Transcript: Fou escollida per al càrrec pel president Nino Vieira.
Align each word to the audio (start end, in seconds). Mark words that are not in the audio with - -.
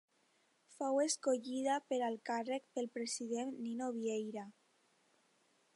Fou 0.77 0.95
escollida 1.03 1.75
per 1.91 1.99
al 2.07 2.17
càrrec 2.31 2.65
pel 2.79 2.91
president 2.97 3.55
Nino 3.67 3.93
Vieira. 3.99 4.49